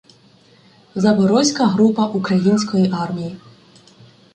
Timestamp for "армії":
2.93-3.37